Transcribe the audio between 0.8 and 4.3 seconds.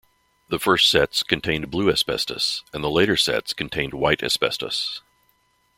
sets contained blue asbestos, and the later sets contained white